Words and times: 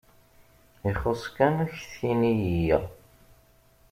Ixuṣṣ 0.89 1.23
kan 1.35 1.55
ad 1.63 1.69
k-tini 1.77 2.33
yya. 2.65 2.79